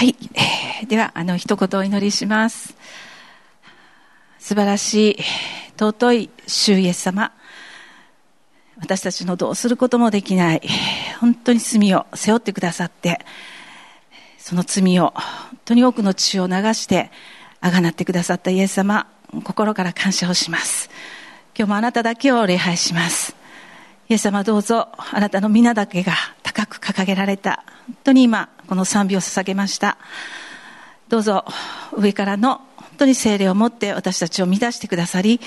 [0.00, 2.74] はい、えー、ではあの一言お祈りします。
[4.38, 5.16] 素晴らしい
[5.78, 7.34] 尊い主イエス様。
[8.78, 10.62] 私たちのどうすることもできない。
[11.20, 13.20] 本当に罪を背負ってくださって
[14.38, 17.10] その罪を本当に多くの血を流して
[17.60, 19.06] あがなってくださったイエス様
[19.44, 20.88] 心から感謝をします。
[21.54, 23.36] 今日もあなただけを礼拝します。
[24.08, 27.64] イエス様どうぞあなたの皆だけが高く掲げられた。
[27.86, 29.98] 本当に今この賛美を捧げました。
[31.08, 31.44] どうぞ
[31.92, 35.40] 上からの本当に精霊を持って私たちを満たしてくださり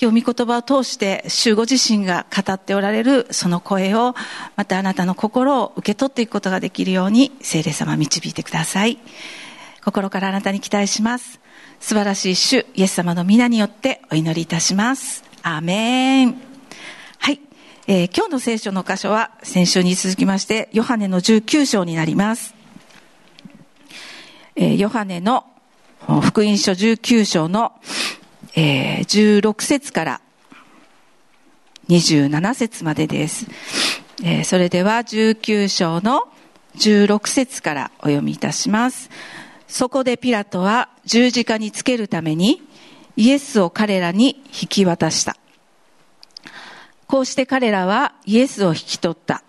[0.00, 4.16] 今日御言葉を通して主ご自身が語っておられるその声を
[4.56, 8.98] またあなたの心を受け取っていくことができるように精霊様導いてください。
[9.84, 11.38] 心からあなたに期待します。
[11.78, 15.22] 素晴らしい主イエス様の皆によってお祈りいたします。
[15.44, 16.40] アーメン。
[17.18, 17.40] はい、
[17.86, 22.53] えー、今日の聖書の箇所は先週に続きましてヨハネの19章になります。
[24.56, 25.44] えー、ヨハネの
[26.22, 27.72] 福音書19章の、
[28.54, 30.20] えー、16節から
[31.88, 33.46] 27節までです。
[34.22, 36.28] えー、それでは19章の
[36.76, 39.10] 16節からお読みいたします。
[39.66, 42.62] そこでピラトは十字架につけるために
[43.16, 45.36] イエスを彼らに引き渡した。
[47.08, 49.42] こうして彼らはイエスを引き取った。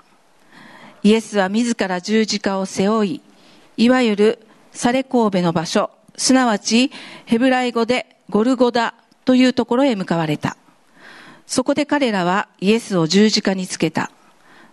[1.04, 3.22] イエスは自ら十字架を背負い、
[3.78, 4.40] いわゆる
[4.76, 6.92] サレ神戸の場所、すなわち
[7.26, 10.58] ヘブライ語でゴルゴダというところへ向かわれた。
[11.48, 14.12] そこで彼らはイエスを十字架につけた。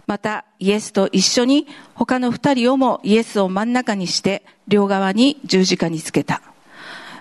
[0.09, 6.43] またイエスと一緒に他の二人をもイエスを真ん中にして両側に十字架につけた。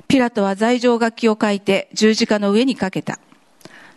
[0.07, 3.19] ピラトは罪状書きを書いて十字架の上にかけた。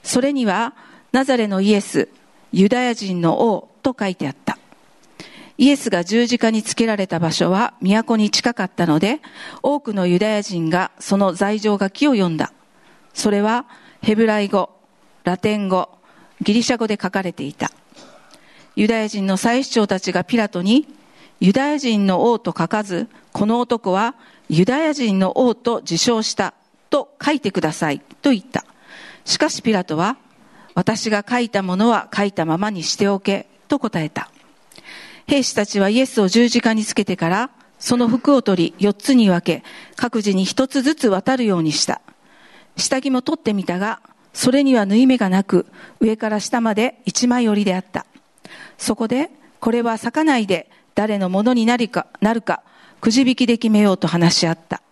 [0.02, 0.74] それには
[1.10, 2.10] ナザレのイエス、
[2.52, 4.58] ユダヤ人の王と書いてあった。
[5.56, 9.20] イエスが十字架につけられた場所は都に近かったので、
[9.62, 12.52] 多くのユダヤ人がその罪状書きを読んだ。
[13.12, 13.66] それは
[14.02, 14.70] ヘブライ語、
[15.22, 15.88] ラテン語、
[16.42, 17.70] ギリシャ語で書かれていた。
[18.76, 20.88] ユダヤ人の祭司長たちがピラトに、
[21.40, 24.16] ユダヤ人の王と書かず、この男は
[24.48, 26.54] ユダヤ人の王と自称した
[26.90, 28.64] と書いてくださいと言った。
[29.24, 30.16] しかしピラトは、
[30.74, 34.30] 私が書いたものは書いたままにしておけと答えた。
[35.26, 39.64] 兵士たちはイエスを十字架につけてから、その服を取り、四つに分け、
[39.96, 42.00] 各自に一つずつ渡るようにした。
[42.76, 44.00] 下着も取ってみたが、
[44.32, 45.66] それには縫い目がなく、
[46.00, 48.06] 上から下まで一枚折りであった。
[48.78, 49.30] そこで、
[49.60, 52.62] これは裂かないで、誰のものになるか、なるか、
[53.00, 54.82] くじ引きで決めようと話し合った。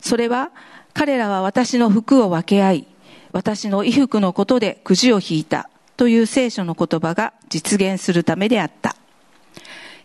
[0.00, 0.50] それは、
[0.94, 2.86] 彼らは私の服を分け合い、
[3.32, 5.68] 私の衣服のことでくじを引いた
[5.98, 8.95] という聖書の言葉が実現するためであった。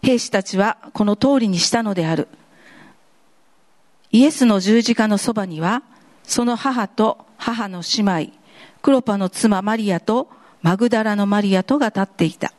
[0.01, 2.27] 兵士たちはこの通りにしたのである。
[4.11, 5.83] イエスの十字架のそばには、
[6.23, 8.33] その母と母の姉妹、
[8.81, 10.29] クロパの妻マリアと
[10.61, 12.51] マグダラのマリアとが立っていた。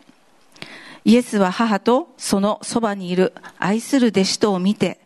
[1.05, 5.01] イエスは母とそのそばにいる愛する弟子とを見て、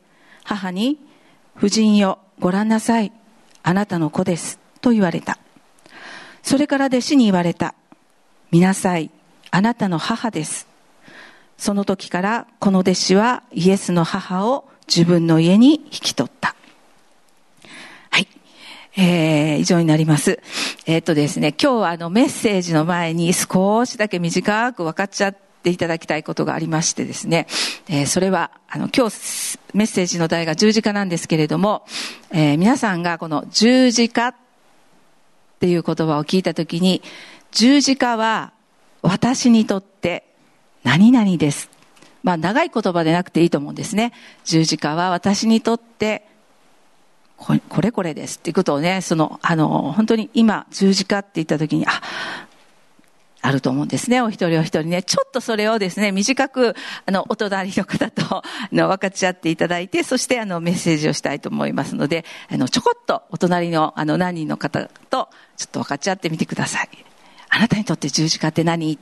[0.45, 0.99] 母に、
[1.57, 3.13] 夫人よ、ご覧なさい。
[3.63, 4.61] あなたの子です。
[4.81, 5.39] と言われた。
[6.43, 7.75] それから弟子に言われた。
[8.51, 9.11] 見なさい。
[9.51, 10.69] あなたの母です。
[11.59, 16.55] その時からこの弟子はイエスの母を自分の家に引き取った。
[18.11, 18.29] はい。
[18.97, 20.41] えー、以上になります。
[20.87, 27.47] えー、っとですね、今日はあのメッセージの前に少しだけ短く分かっちゃっていただきたいことがありましてですね、
[27.89, 31.85] えー、それは、あの、今日メッセージの題が十字架なんですけれども、
[32.31, 34.35] えー、皆さんがこの十字架っ
[35.59, 37.03] ていう言葉を聞いたときに、
[37.51, 38.53] 十字架は
[39.03, 40.25] 私にとって
[40.87, 41.69] 何々です。
[42.23, 44.13] まあ、長い言葉でなくていいと思うんですね。
[44.45, 46.25] 十字架は私にとって
[47.37, 51.91] これこれですっていうことをね、その、あの、本当に今、十字架って言った時に、あ、
[53.43, 54.23] あると思うんですね。
[54.23, 55.03] お一人お一人ね。
[55.03, 58.43] ちょっとそれをですね、短く、あの、お隣の方と、あ
[58.73, 66.89] の、分かち合っていただいて、そして、あの、メッセージをしたいと思いますので、あの、ちょこっとお隣の、あの、何人の方と、ちょっと分かち合ってみてください。
[67.49, 68.99] あなたにとって十字架って何？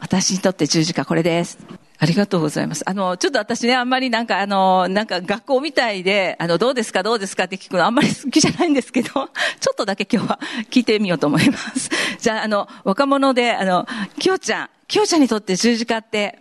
[0.00, 1.58] 私にとって十字架これです。
[1.98, 2.82] ありがとうございます。
[2.86, 9.26] あの、ちょっと私ね、あんまりなんかあの、なんか学校みたいで、あの、どうですかどうですかって聞くのあんまり好きじゃないんですけど、 ちょ
[9.72, 10.40] っとだけ今日は
[10.70, 11.90] 聞いてみようと思います。
[12.20, 13.86] じゃあ、あの、若者で、あの、
[14.18, 16.40] きよちゃん、きよちゃんにとって十字架って、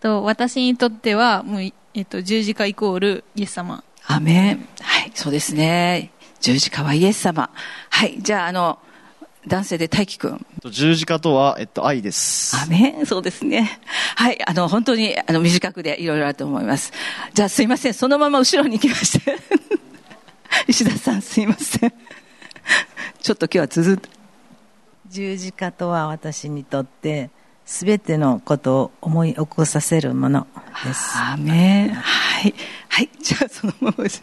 [0.00, 1.62] と、私にとっては、もう、
[1.94, 3.82] えっと、十字架イコールイエス様。
[4.06, 4.68] アメン。
[4.80, 6.10] はい、そうですね。
[6.40, 7.50] 十字架はイエス様。
[7.90, 8.78] はい、じゃあ、あの、
[9.46, 10.46] 男性で大輝くん。
[10.64, 12.56] 十字架とは、えっと、愛です。
[12.56, 13.80] アメンそうですね。
[14.16, 14.38] はい。
[14.44, 16.92] あの、本当に、あの、短くでいろいろあると思います。
[17.32, 17.94] じゃあ、すいません。
[17.94, 19.36] そのまま後ろに行きまして。
[20.66, 21.92] 石田さん、すいません。
[23.22, 23.96] ちょっと今日は続っ
[25.08, 27.30] 十字架とは私にとって
[27.64, 30.46] 全てのことを思い起こさせるもの
[30.84, 31.16] です。
[31.18, 32.54] アメンはい。
[32.88, 33.10] はい。
[33.20, 34.22] じゃあ、そのままです。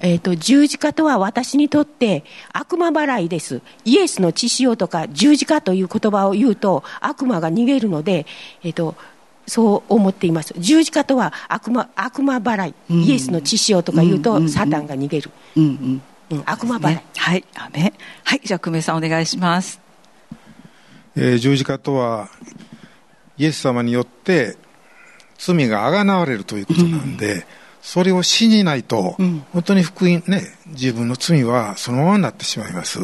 [0.00, 3.60] えっ、と、十字架とは私にとって悪魔払いです。
[3.84, 8.26] イエスの血潮とか十字架という言葉を言うと悪魔が逃げるので、
[8.62, 8.96] えっ、と、
[9.46, 10.54] そう思っています。
[10.58, 12.74] 十字架とは悪魔、悪魔払い。
[12.90, 15.30] うんイエスの血潮とか言ううんうんうんとサタンが逃げる。
[15.56, 16.02] うんうん。
[16.30, 16.94] うん、悪魔払い。
[16.94, 17.44] ねはい。
[17.56, 17.92] アメン
[18.24, 18.40] はい。
[18.44, 19.80] じゃあ、久米さんお願いします。
[21.16, 22.28] えー十字架とは
[23.36, 24.56] イエス様によって
[25.38, 27.46] 罪があがなわれるということなんで、
[27.82, 33.00] それを信じないと、うん本当に福音ね自分の罪はそのままになってしまいます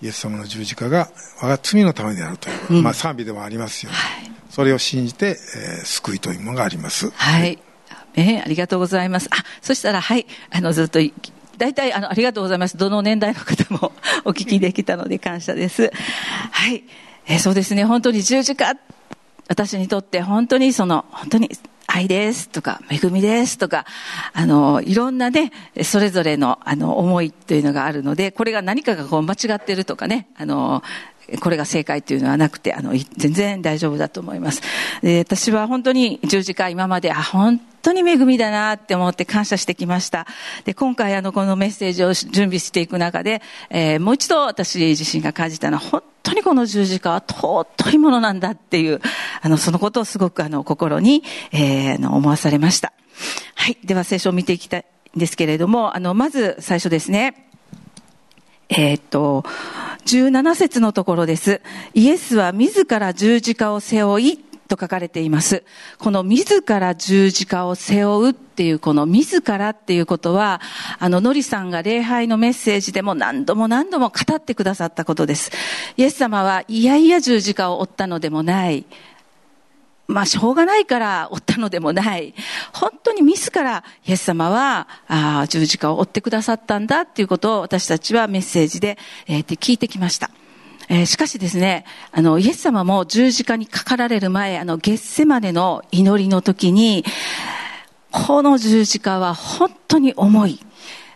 [0.00, 1.10] イエス様の十字架が
[1.40, 4.32] 我が罪のためであるという、うんまあ賛美でもありますよね、はい。
[4.50, 7.58] それを信じて、えー救いというものがありますはい。
[8.14, 9.28] えーありがとうございます。
[9.30, 10.26] あ、そしたら、はい。
[10.50, 11.14] あの、ずっとい、
[11.56, 12.76] 大体、あの、ありがとうございます。
[12.76, 13.92] どの年代の方も
[14.24, 15.90] お聞きできたので感謝です。
[16.50, 16.84] はい。
[17.26, 17.84] えーそうですね。
[17.84, 18.74] 本当に十字架、
[19.48, 21.50] 私にとって本当にその、本当に
[21.94, 23.84] 愛ですとか、恵みですとか、
[24.32, 25.52] あの、いろんなね、
[25.82, 30.82] それぞれの、あの、思いというのがあるので、これが何かがこう間違ってるとかね、あの、
[31.40, 34.62] これが正解というのはなくて、あの、全然大丈夫だと思います。
[35.02, 40.26] で私は本当に十字架今まで、あ、本当に恵みだなって思って感謝してきました。
[40.64, 49.00] で、今回あの、このメッセージを準備していく中で、えーもう一度私自身が感じたのは、本当にこの十字架は尊いものなんだっていう、
[49.40, 51.22] あの、そのことをすごくあの、心に、
[51.52, 52.92] えーの、思わされました。
[53.54, 53.78] はい。
[53.84, 54.84] では聖書を見ていきたい
[55.16, 57.48] んですけれども、あの、まず最初ですね。
[58.68, 59.44] えーっと、
[60.06, 61.60] 17節のところです。
[61.94, 65.64] イエスは自ら十字架を背負い、と書かれています。
[65.98, 70.62] この自ら十字架を背負うっていう、この自らっていうことは、
[70.98, 75.50] あの、のりさんが礼拝のメッセージでも何度も何度も語ってくださったことです。
[75.96, 78.86] イエス様はいやいや十字架を負ったのでもない。
[80.08, 82.34] まあ、しょうがないから追ったのでもない。
[82.72, 90.30] 本当に自らイエス様はあ十字架を追ってくださったんだっていうことを私たちはメッセージで、えー聞いてきました。
[90.88, 97.04] えーしかしですね、あの、イエス様も十字架にかかられる前、あの、ゲッセマネの祈りの時に、
[98.10, 100.60] この十字架は本当に重い。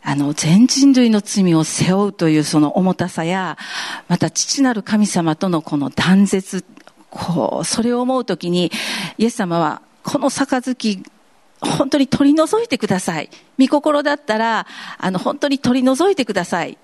[0.02, 3.58] あの、全人類の罪を背負うというその重たさや、
[4.06, 6.64] また父なる神様とのこの断絶、
[7.16, 8.70] こう、それを思うときに、
[9.18, 11.02] イエス様は、この杯、
[11.60, 13.30] 本当に取り除いてください。
[13.58, 14.66] 御心だったら、
[14.98, 16.78] あの、本当に取り除いてください。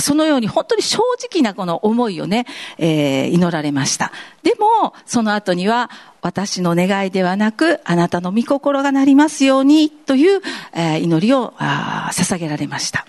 [0.00, 0.98] そのように本当に正
[1.32, 2.46] 直なこの思いをね、
[2.76, 4.12] えー祈られました。
[4.42, 5.90] でも、その後には、
[6.22, 10.42] 私の願いではなく、あなたの御心がなりますように、という、
[10.74, 13.06] えー祈りを捧げられました。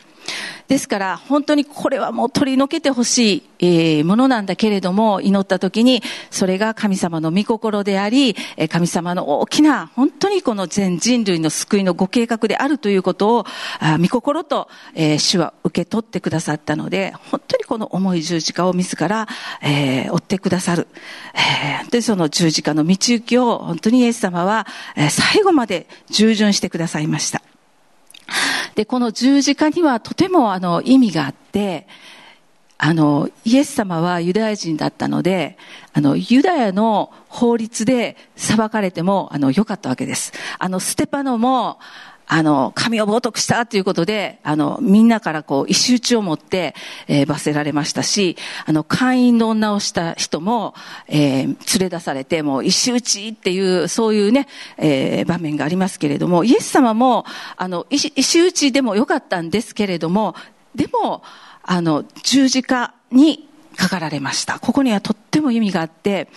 [0.68, 8.36] ですから、本当にこれはもう取り除けてほしい、ものなんだけれども、祈った時に、それが神様の御心であり、
[8.70, 13.46] 神様の大きな、本当にこの全人類の救いのご計画であるということを、
[13.80, 19.28] あ御心と、えー主は受け取ってくださったので、本当にこの重い十字架を自ら、
[19.62, 20.88] 追ってくださる。
[21.92, 24.68] で、その十字架の道行きを、本当にイエス様は、
[25.10, 27.42] 最後まで従順してくださいました。
[28.76, 31.88] で、この十字架にはとてもあの意味があって、
[32.80, 35.58] あの、イエス様はユダヤ人だったので、
[35.94, 40.32] あの、ユダヤの法律で裁かれても、あの、良かったわけです。
[40.60, 41.80] あの、ステパノも、
[42.30, 46.76] あの、神を冒涜したということで、あの、みんなからこう、石打ちを持って、
[47.08, 50.76] えー罰せられましたし、あの、会員の女をした人も、
[51.08, 60.36] えー連れ出されて、もう石打ちっていう、そういうね、えー場面がありますけれども、イエス様も、あの、石石打ちでもよかったんですけれども、
[60.76, 61.24] でも、
[61.64, 63.47] あの、十字架に
[63.78, 64.60] かかられました。
[64.60, 66.28] ここにはとっても意味があって、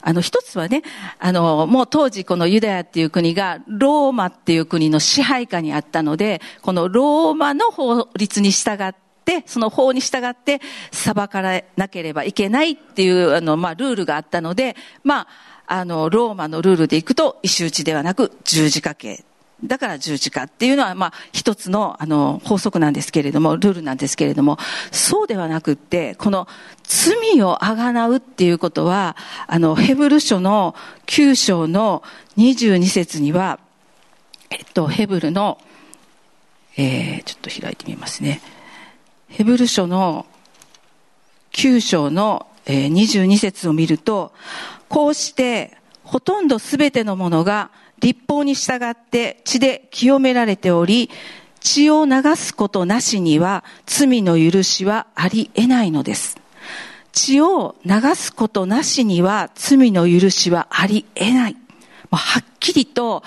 [0.00, 0.82] あの、一つはね、
[1.18, 10.60] あの、もう当時このユダヤっていう国がローマっていう国の支配下にあったので、このローマの法律に従って、その法に従って
[10.90, 14.74] 裁かれなければいけないっていう、あの、まあ、ルールがあったので、
[15.04, 15.28] まあ、
[15.66, 19.24] あの、ローマのルールでいくと、石打ちではなく十字架刑。
[19.64, 24.58] だから十字架っていうのは、まあ、一つの、あの、法則なんですけれども、ルールなんですけれども、
[24.92, 26.46] そうではなくって、この
[26.84, 30.74] 罪をあがなうっていうことは、あの、ヘブル書の
[31.06, 32.02] 9章の
[32.36, 33.58] 22節には、
[34.50, 35.58] えっと、ヘブルの、
[36.76, 38.42] えー、ちょっと開いてみますね。
[39.28, 40.26] ヘブル書の
[41.52, 44.32] 9章のえー22節を見ると、
[44.88, 51.10] こうしてほとんどすべてのものが立法に従って血で清められており、
[51.60, 56.36] 血を流すことなしには罪の許しはあり得ないのです。
[57.12, 61.56] 血を流すことなしには罪の許しはあり得ない。
[62.12, 63.22] はっきりと、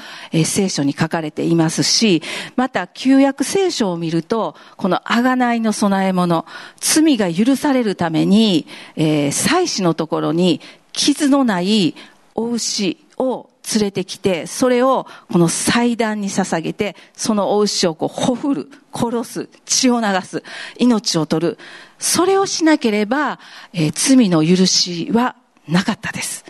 [0.45, 2.21] 聖書に書かれていますし、
[2.55, 6.45] また旧約聖書を見ると、この贖いの備え物、
[6.79, 10.61] 罪が許されるために、えー祭司のところに
[10.91, 11.95] 傷のない
[12.35, 20.43] お牛を連れてきて、それをこの祭壇に捧げて、そのお牛をこうほふる、殺す、血を流す、
[20.77, 21.57] 命を取る。
[21.99, 23.39] それをしなければ、
[23.73, 25.35] えー罪の許しは
[25.67, 26.45] なかったです。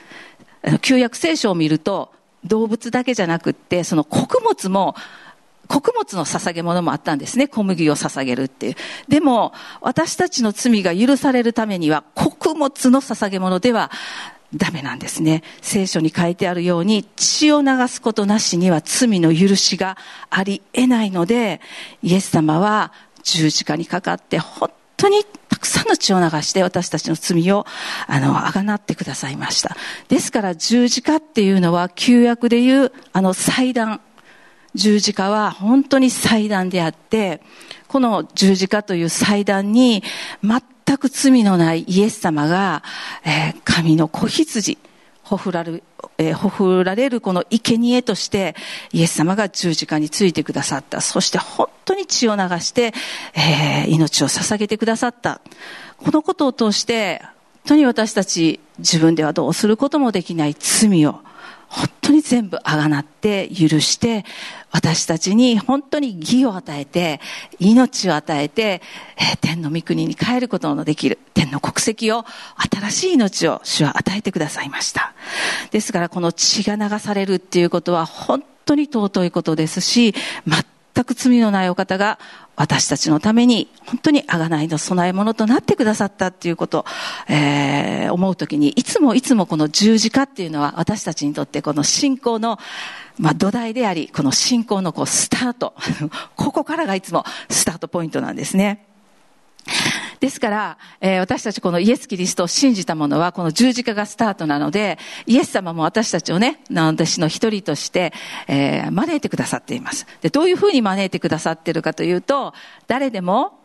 [0.82, 2.12] 旧約聖書を見ると、
[2.44, 4.96] 動物だけじゃなくって、その穀物も、
[5.68, 7.48] 穀物の捧げ物もあったんですね。
[7.48, 8.76] 小麦を捧げるっていう。
[9.08, 13.92] でも、私たちの罪が許されるためには、穀物の捧げ物では
[14.56, 15.44] ダメなんですね。
[15.62, 19.98] 聖書に書いてあるように、血を流すことなしには罪の許しが
[20.30, 21.62] あり得ないので、
[22.02, 22.92] イエス様は
[23.24, 27.68] 十字架にかかって、本当にたくさんの血を流して私たちの罪を、
[28.08, 29.78] あの、あがなってくださいました。
[30.08, 34.02] ですから十字架っていうのは旧約でいう、あの祭壇、
[34.74, 37.42] 十字架は本当に祭壇であって、
[37.88, 40.04] この十字架という祭壇に
[40.44, 42.82] 全全く罪のないイエス様が、
[43.24, 44.80] えー神の子羊、
[45.22, 45.84] ほふられる、
[46.18, 48.56] えーほふられるこの生贄として、
[48.92, 51.00] イエス様が十字架についてくださった。
[51.00, 52.94] そして本当に血を流して、
[53.36, 55.42] えー命を捧げてくださった。
[55.98, 57.30] このことを通して、本
[57.66, 61.22] 当に私たち自分ではどうすることもできない罪を、
[61.70, 64.26] 本当に全部あがなって許して、
[64.72, 67.22] 私たちに本当に義を与えて、
[67.60, 68.82] 命を与えて、
[69.42, 72.26] 天の御国に帰ることのできる、天の国籍を、
[72.58, 75.14] 新しい命を主は与えてくださいました。
[75.70, 80.16] ですからこの血が流されるっていうことは本当に尊いことですし、
[81.00, 82.20] 全く罪のないお方が
[82.58, 86.86] 私たちのために本当に贖いの供え物となってくださったっていうことを、
[87.30, 92.58] えー思うときにいつもいつもこの十字架っていうのは私たちにとってこの信仰の
[93.20, 95.76] まあ土台であり、この信仰のこうスタート。
[96.36, 98.89] ここからがいつもスタートポイントなんですね。
[100.20, 108.14] ですから、えー私たちこのイエス・キリストを信じたものは、この十字架がスタートなので、イエス様も私たちをね、私の一人として、
[108.48, 110.08] えー招いてくださっています。
[110.22, 112.54] で、どういうふうに招いてくださっているかというと、
[112.88, 113.60] 誰でも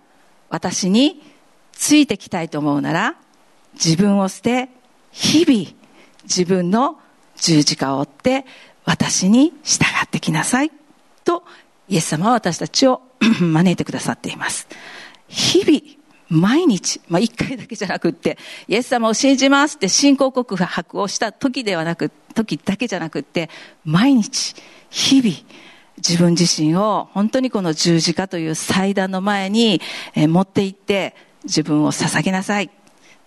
[0.50, 1.22] 私に
[1.72, 3.16] ついてきたいと思うなら、
[3.74, 4.68] 自分を捨て、
[5.10, 5.70] 日々
[6.24, 6.98] 自分の
[7.36, 8.46] 十字架を追って、
[8.84, 10.70] 私に従ってきなさい。
[11.24, 11.44] と、
[11.88, 13.02] イエス様は私たちを
[13.40, 14.68] 招いてくださっています。
[15.34, 15.80] 日々、
[16.28, 18.38] 毎日、まあ、一回だけじゃなくって、
[18.68, 23.50] イエス様を信じますって信仰告白をした時ではなく、時だけじゃなくって、
[23.84, 24.54] 毎日、
[24.90, 25.36] 日々、
[25.98, 29.80] 自分自身を本当にこの十字架という祭壇の前に、
[30.14, 32.70] 持って行って、自分を捧げなさい。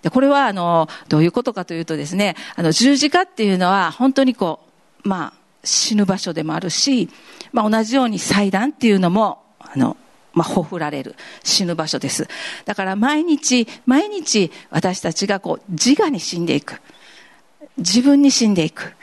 [0.01, 4.61] で、これはあの、どういうことかというとですね、あの、十字架っていうのは本当にこ
[5.03, 5.33] う、まあ、
[5.63, 7.09] 死ぬ場所でもあるし、
[7.51, 9.97] まあ、同じように祭壇っていうのも、あの、
[10.37, 12.27] まあ、ほふられる死ぬ場所です。
[12.65, 16.79] だから毎日、毎日私たちがこう自我に死んでいく。
[17.77, 18.93] 自分に死んでいく。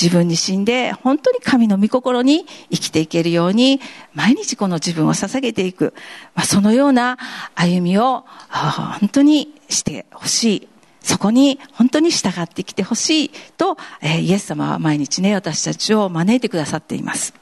[0.00, 3.80] 自分に死んで本当に神の御心に生きていけるように
[4.14, 5.92] 毎日この自分を捧げていく。
[6.34, 7.18] まあ、そのような
[7.54, 10.68] 歩みを本当にしてほしい。
[11.02, 17.34] そこに本当に従ってきてほしいと、えーイエス様は毎日ね、私たちを招いてくださっています。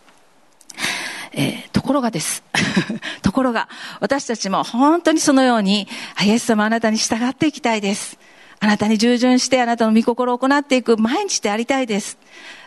[1.32, 2.42] えーところがです。
[3.22, 3.68] ところが、
[4.00, 5.88] 私たちも本当にそのように、
[6.22, 8.18] イエス様あなたに従っていきたいです。
[8.60, 12.18] あなたに従順してあなたの御心を行っていく毎日でありたいです。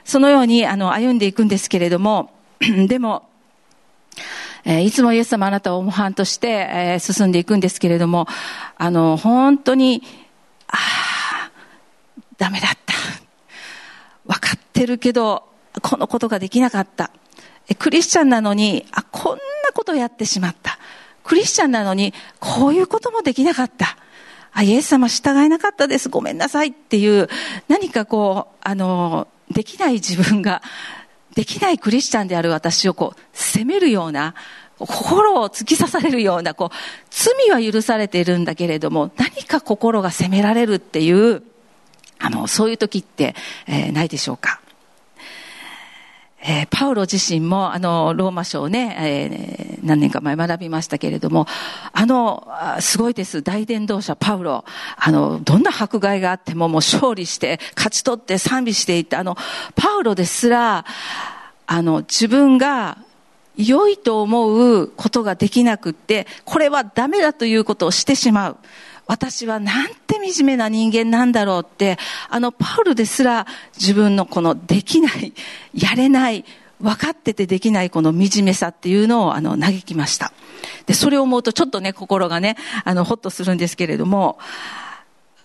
[0.06, 2.32] そのように、あの、歩んでいくんですけれども、
[2.88, 3.30] でも、
[4.64, 8.28] えーいつもイエス様あなたを模範として、えー進んでいくんですけれども、
[8.78, 10.04] あの、本当に、
[10.68, 11.52] ああ、
[12.38, 12.94] ダメだった。
[14.26, 15.44] 分かってるけど、
[15.82, 17.12] このことができなかった。
[17.76, 19.40] クリスチャンなのに、あ、こんな
[19.74, 20.80] ことやってしまった。
[21.24, 23.98] クリスチャンなのに、こういうこともできなかった。
[24.54, 26.10] あ、イエス様従えなかったです。
[26.10, 27.30] ごめんなさいっていう、
[27.68, 30.62] 何かこう、あの、できない自分が、
[31.36, 34.36] できないクリスチャンである私をこう、責めるような、
[34.80, 36.76] 心を突き刺されるような、こう、
[37.10, 41.44] 罪は許されているんだけれども、何か心が責められるっていう、
[42.20, 43.36] あの、そういう時って、
[43.68, 44.61] えーないでしょうか。
[46.44, 51.48] えーパウロ自身も、あの、ローマ書をね、えー何年か前学びましたけれども、
[51.92, 52.48] あの、
[52.80, 53.42] すごいです。
[53.42, 54.64] 大伝道者パウロ。
[54.96, 59.36] あの、どんな迫害があってももう勝利して、勝ち取って賛美していた、あの、
[59.76, 60.86] パウロですら、
[61.68, 62.98] あの、自分が
[63.58, 68.58] 良いと思うことができなくって、これはダメだということをしてしまう。
[69.08, 71.98] 私はなんて惨めな人間なんだろうって、
[72.30, 75.34] あのパウルですら自分のこのできない、
[75.74, 76.46] やれない、
[76.82, 80.34] 分かっててできないこの惨めさっていうのをあの嘆きました。
[80.86, 84.40] で、それを思うとちょっとね、心がね、あの、ほっとするんですけれども、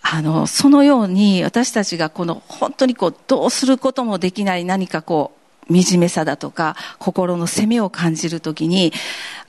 [0.03, 5.33] あの、そのように私たちがこの本当にこう、どうすることもできない何かこ
[5.69, 8.93] う、惨めさだとか、心の責めを感じるときに、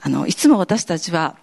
[0.02, 1.36] あの、いつも私たちは、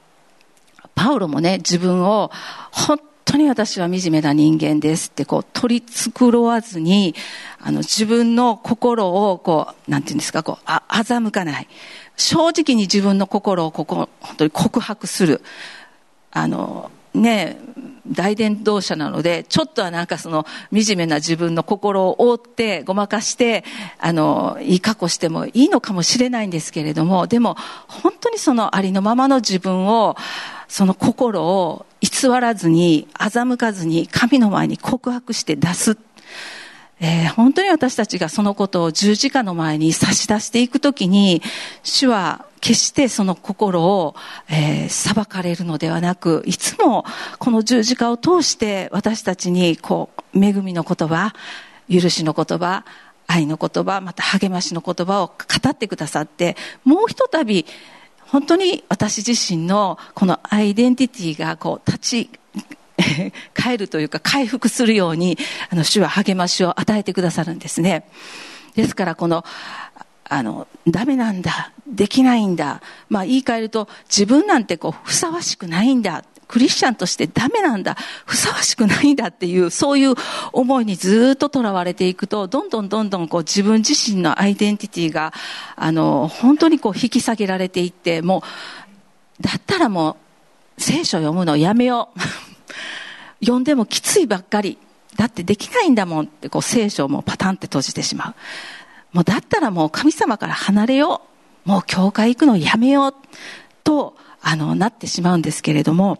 [0.94, 2.30] パウロもね、自分を、
[2.72, 2.98] 本
[3.34, 7.16] 当に私は惨めな人間ですって、こう、取り繕わずに、
[7.60, 11.68] あの、自分の心を、こう、なんていうんですか、こう、あ、欺かない。
[12.16, 15.42] 正直に自分の心を、ここ、本当に告白する。
[16.30, 17.58] あの、ね、
[18.06, 23.64] 大伝道者なので、ちょっとはなんかその惨めな自分の心を覆ってごまかして、
[23.98, 27.56] あの、いい過去してもいいのかもしれないんですけれども、でも
[27.88, 30.16] 本当にそのありのままの自分を、
[30.74, 35.96] その心を偽らずに、欺かずに神の前に告白して出す。
[36.98, 41.42] えー、本当に私たちがそのことを十字架の前に差し出していくときに、
[41.84, 44.16] 主は決してその心を、
[44.48, 47.04] えー、裁かれるのではなく、いつも
[47.38, 51.34] この十字架を通して私たちに、こう、恵みの言葉、
[51.88, 52.84] 許しの言葉、
[53.28, 57.64] 愛の言葉、また励ましの言葉を語ってくださって、もうひとたび、
[58.34, 62.30] 本当に私自身のこのアイデンティティがこう立ち
[63.54, 65.38] 返るというか回復するように、
[65.70, 68.08] あの、主は励ましを与えてくださるんですね。
[68.74, 69.44] ですから、この、
[70.24, 77.96] あの、ダメなんだ、できないんだ、まあ言い換えると、自分なんてこう、ふさわしくないんだ、クリスチャンとしてダメなんだ、
[78.26, 80.14] ふさわしくないんだっていう、そういう
[80.52, 85.32] 思いにずっと囚われていくと、どんどんどんどんこう自分自身のアイデンティティが、
[85.76, 88.42] あの、本当にこう引き下げられていって、も
[89.40, 90.16] う、だったらも
[90.78, 92.20] う、聖書読むのやめよう。
[93.44, 94.78] 読んでもきついばっかり。
[95.16, 98.34] だってできないんだもんってこう聖書をもうパタンって閉じてしまう。
[99.12, 101.22] もうだったらもう神様から離れよ
[101.64, 101.68] う。
[101.68, 103.14] もう教会行くのやめよう。
[103.84, 106.18] と、あの、なってしまうんですけれども、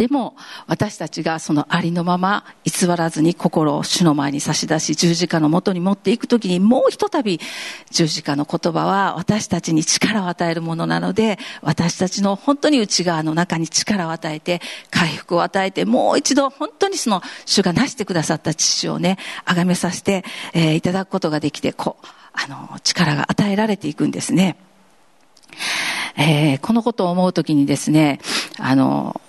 [0.00, 0.34] でも、
[0.66, 7.38] 私たちがそのありのまま偽らずに心を主の前に差し出し、十字架のもとに持っていくときに、もうひとたび
[7.90, 24.56] 十字架の言葉は私たちに力を与えるものなので、私たちの本当に内側の中に力を与えて、回復を与えて、もう一度本当にその主がなしてくださった父をね、崇めさせて、えー、いただくことができて、こう、あの、力が与えられていくんですね。
[26.16, 28.18] えー、このことを思うときにですね、
[28.58, 29.20] あの、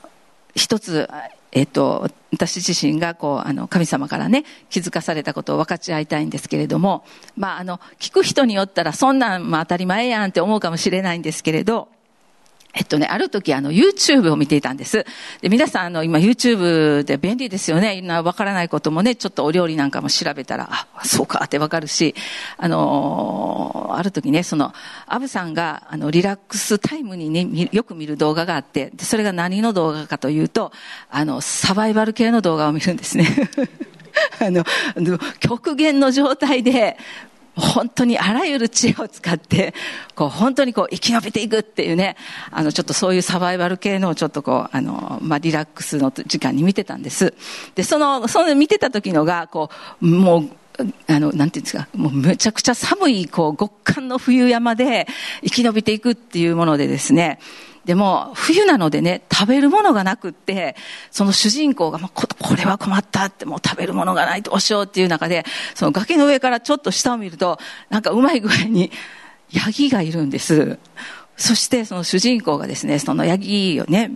[0.55, 1.09] 一つ、
[1.51, 7.03] えっと、私自身がこう、あの、神様からね、気づかされたことを分かち合いたいんですけれども、
[7.35, 11.89] まあ、あの、聞く人によったら、そんなん、まあ、当たり前やんって思うかもしれないんですけれど、
[12.73, 15.05] えっとね、ある時あの YouTube を見ていたんです。
[15.41, 18.01] で、皆さんあの今 YouTube で便利ですよね。
[18.01, 22.15] なわからないこともね、ちょっとお料理なんかも調べたら、あ、そうかってわかるし、
[22.57, 24.73] あのー、ある時ね、その、
[25.05, 30.71] アブさんがあのリラックスタイムにね、よく見る動画があって、でそれが何の動画かというと、
[31.09, 33.27] あの、サバイバル系の動画を見るんですね。
[34.39, 34.63] あの、
[35.39, 36.97] 極限の状態で、
[37.55, 39.73] 本当にあらゆる知恵を使って、
[40.15, 42.15] こう、本当にこう、生き延びていくっていうね、
[42.49, 47.33] あの、ちょっとそういうサバイバル系の、ちょっとこう、あの、まあ、リラックスの時間に見てたんです。
[47.75, 49.69] で、その、その見てた時のが、こ
[50.01, 50.49] う、もう、
[51.07, 55.07] あの、なんていうんですか、もうめちゃくちゃ寒い、こう、極寒の冬山で
[55.43, 57.39] 生き延びていくっていうものでですね、
[57.85, 60.75] でも、冬なのでね、食べるものがなくって、
[61.09, 67.57] その主人公が、もうこれは困ったって、もう食べるものがないどうしようっていう中で、その崖の上からちょっと下を見ると、
[67.89, 68.91] なんかうまい具合に、
[69.51, 70.77] ヤギがいるんです。
[71.37, 74.11] そしてその主人公がですね、そのヤギをね、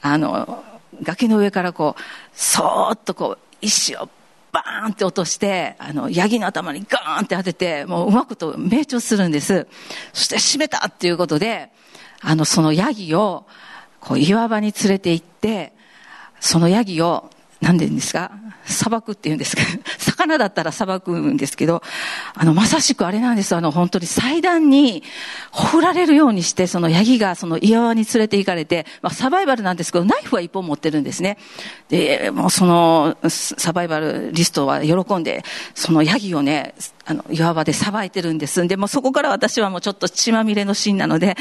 [0.00, 0.64] あの、
[1.02, 2.02] 崖の上からこう、
[2.34, 4.08] そーっとこう、石を
[4.52, 9.66] バーンって落として、あの、ヤギの頭にガーンって当てて、もううまくと命中するんです。
[10.12, 11.70] そして閉めたっていうことで、
[12.20, 13.46] あの、そのヤギを、
[14.00, 15.72] こう、岩場に連れて行って、
[16.40, 18.30] そのヤギを、何て言うんですか？
[18.64, 19.62] 砂漠って言うんですか？
[19.98, 21.82] 魚だったら砂漠んですけど、
[22.34, 23.56] あの、まさしくあれなんです。
[23.56, 25.02] あの、本当に祭壇に、
[25.50, 31.38] ほふられるようにして、そのヤギがその岩場に連れて行かれて、まあ、サバイバルなんですけど、ナイフは一本持ってるんですね。
[31.88, 36.74] で、もうその、サバイバルリストは喜んで、そのヤギをね、
[37.10, 38.66] あの、岩場でさばいてるんです。
[38.68, 41.36] でもそこから私はもうちょっと血まみれのシーンなので、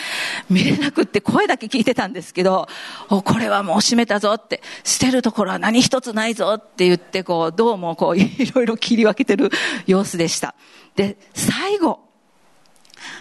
[0.50, 2.70] 見れなくって声だけ聞いてたんですけど、
[3.10, 9.52] お、これはもう閉めたぞって、捨てるところは何一つないぞって言って、こう、どうもこう、 いろいろ切り分けてる
[9.88, 10.56] 様子でした。
[10.96, 12.00] で、最後、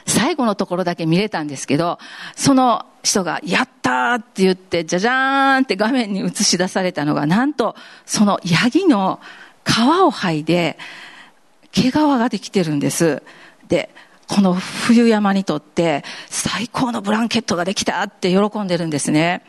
[0.07, 1.99] 最後のところだけ見れたんですけど、
[2.37, 9.19] その人が、やったーって言って、じゃじゃーんって画面に映し出されたのが、なんと、そのヤギの
[9.65, 10.79] 皮を剥いで、
[11.73, 13.23] 毛皮ができてるんです。
[13.69, 13.91] で、
[14.29, 19.43] この冬山にとって最高のブランケットができたって喜んでるんですね。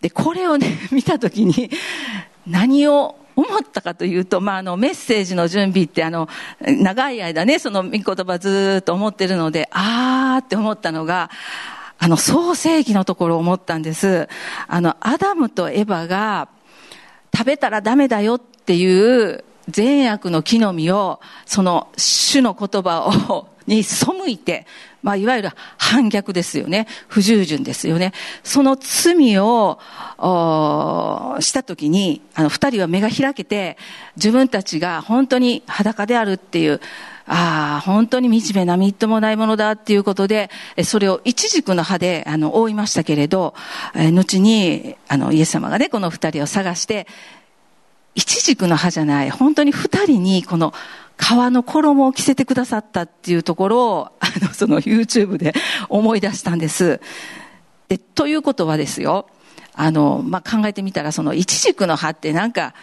[0.00, 1.70] で、これをね、 見たときに、
[2.46, 6.28] 何を思ったかというと、まあ、あの、メッセージの準備って、あの、
[6.60, 11.30] 長い間ね、その御言葉ずっと思ってるので、あーって思ったのが、
[11.98, 14.28] あの、創世記のところを思ったんです。
[14.68, 16.48] あの、アダムとエバが、
[17.36, 24.66] 食べたらダメだよっていう善悪の木の実を、その主の言葉を、に背いて、
[25.02, 26.86] まあ、いわゆる反逆ですよね。
[27.06, 28.12] 不従順ですよね。
[28.42, 29.78] その罪を、
[30.18, 33.76] したときに、あの、二人は目が開けて、
[34.16, 36.80] 自分たちが本当に裸であるっていう、
[37.26, 40.50] ああ、本当に惨めなみっともないものだっていうことで、
[40.82, 43.54] それを一軸の葉で、あの、覆いましたけれど、
[43.94, 47.06] え後に、あの、イエス様がね、この二人を探して、
[48.18, 50.74] 一軸の葉じゃない、本当に二人にこの
[51.16, 55.54] 皮の衣を着せてくださったっていうところを、あの、その YouTube で
[55.88, 57.00] 思い出したんです。
[57.86, 59.28] で、ということはですよ、
[59.72, 62.74] あの、まあ、考えてみたら、その一軸の葉ってなんか、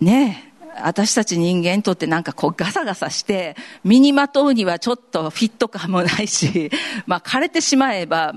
[0.00, 6.70] ねえ私たち人間にとってなんかこうガサガサして、身にまとうにはちょっとフィット感もないし、
[7.06, 8.34] まあ枯れてしまえば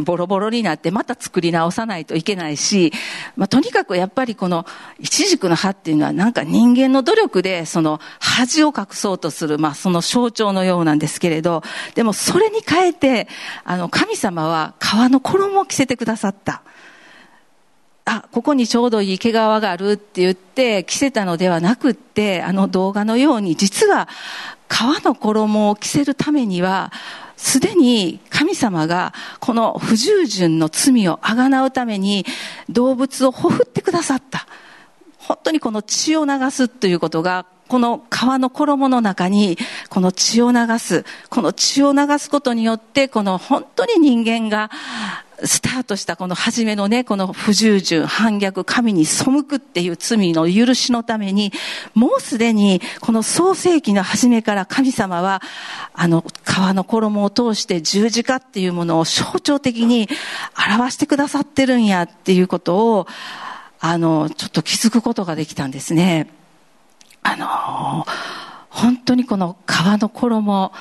[0.00, 2.92] ボロボロになってまた作り直さないといけないし、
[3.36, 4.66] まあとにかくやっぱりこの
[4.98, 11.62] 一軸の葉っていうのはなんか人間の努力でその恥を隠そうとする、まあその象徴のようなんですけれど、
[11.94, 13.28] でもそれに変えて、
[13.64, 16.62] あの神様は皮の衣を着せてくださった。
[18.10, 24.08] あ、ここにちょうどいい毛皮があるって言って着せたのではなくって、あの動画のように実は
[24.70, 26.90] 皮の衣を着せるためには、
[27.36, 32.24] すでに神様がこの不従順の罪をあがなうために
[32.70, 34.46] 動物をほふってくださった。
[35.18, 41.04] 本当にこの血を流すということがこの皮の衣の中にこの血を流す。
[41.28, 44.70] この血を流すことによってこの本当に人間が
[45.44, 51.52] スタートしたこの初めのね、この不従順、反逆、神に背くっていう罪の許しのために、
[51.94, 55.42] もうすでにこの創世紀の初めから神様は、
[55.94, 60.08] あの、皮の衣を通して十字架っていうものを象徴的に
[60.76, 63.06] 表してくださってるんやっていうことを、
[63.80, 66.37] あの、ちょっと気づくことができたんですね。
[67.22, 68.06] あの、
[68.70, 70.72] 本当にこの皮の衣、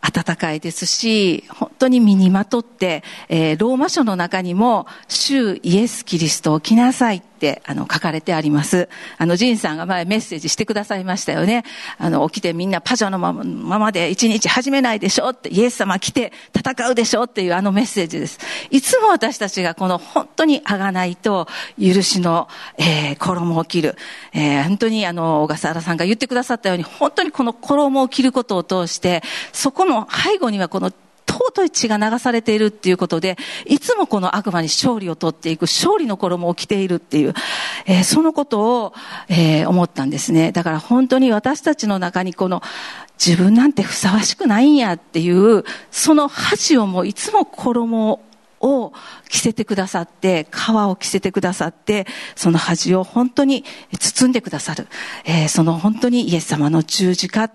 [0.00, 8.88] 暖かいですし、本当に身にまとって、えー、ローマ書の中にも、主イエス・キリストを着なさいって、あの、書かれてあります。
[9.16, 11.64] あの、ジンさんが前メッセージしてくださいましたよね。
[11.96, 18.40] あの、起きてみんなパジャのままで一日始めないでしょって、イエス様来て戦うでしょっていうあのメッセージです。
[18.70, 21.46] いつも私たちがこの本当にあがないと、
[21.80, 23.96] 許しの、えー、衣を着る。
[24.32, 29.22] えー、本当にあの、小笠原さんが言ってくださったように、本当にこの衣を着ることを通して、
[29.52, 30.92] そこの背後にはこの
[31.38, 37.34] 尊い血が流されているっていうことで、いつもこの悪魔に勝利を取っていく、勝利の衣を着ているっていう、
[37.86, 38.94] えー、そのことを、
[39.28, 40.52] えー、思ったんですね。
[40.52, 42.62] だから本当に私たちの中にこの、
[43.24, 48.20] 自分なんてふさわしくないんやっていう、その恥をもいつも衣
[48.60, 48.92] を
[49.28, 53.64] 着せてくださって、皮を着せてくださって、その恥を本当に
[53.98, 54.86] 包んでくださる。
[55.24, 57.50] えー、その本当にイエス様の十字架、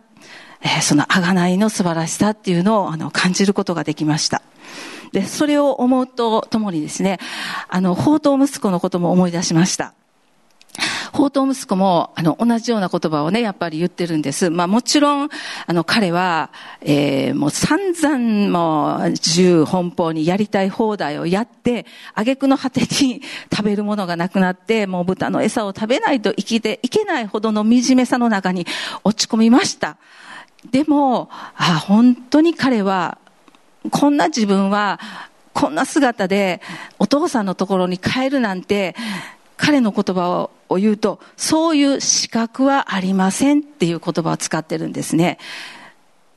[0.64, 4.42] えー、その贖いの素晴らしさっていうのをあの感じることができました。
[5.12, 7.20] で、それを思うとともにですね、
[7.70, 9.94] あの、宝刀息子のことも思い出しました。
[11.12, 14.50] 宝刀息子も、あの、同じような言葉をね、やっぱり言ってるんです。
[14.50, 15.30] まあもちろん、
[15.68, 16.50] あの、彼は、
[16.82, 23.22] えー、もう散々もう、銃奔放にやりたい放題をやって、挙句の果てに
[23.56, 28.66] 食べるものがなくなって、もう豚の餌を食べないと生きていけないほどの惨めさの中に
[29.04, 29.98] 落ち込みました。
[30.72, 33.18] でも、あ、本当に彼は、
[33.92, 35.00] こんな自分は、
[35.54, 36.62] こんな姿で
[37.00, 38.96] お父さんのところに帰るなんて、
[39.58, 45.38] 彼の言葉を言うと、そういう資格はありませんっていう言葉を使ってるんですね。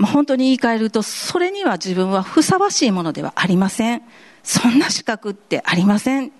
[0.03, 4.03] 本当に言い換えると、それには自分はふさわしいものではありません。
[4.43, 6.33] そんな資格ってありません。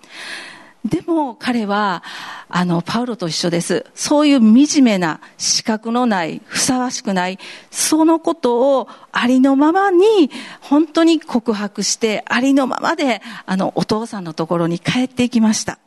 [0.87, 2.03] でも彼は、
[2.49, 3.85] あの、パウロと一緒です。
[3.93, 7.39] そういう惨めな、資格のない、ふさわしくない、
[7.71, 15.79] そのことをありのままに、本当に告白して、ありのままで、あの、お父さんのところに帰っていきました。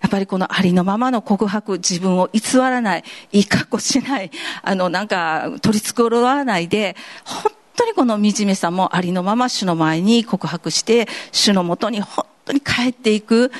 [0.00, 4.30] やっぱりこのありのままの告白、自分を偽らない、いい格好しない、
[4.62, 13.52] あの、なんか、取り繕わないで、本当にこの惨めさもありのまま主の前に告白して、主のもとに本当に帰っていく。